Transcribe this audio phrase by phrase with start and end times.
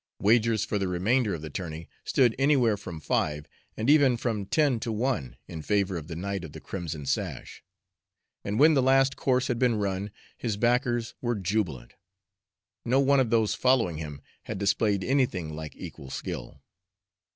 [0.19, 3.45] Wagers for the remainder of the tourney stood anywhere from five,
[3.77, 7.63] and even from ten to one, in favor of the knight of the crimson sash,
[8.43, 11.93] and when the last course had been run, his backers were jubilant.
[12.83, 16.63] No one of those following him had displayed anything like equal skill.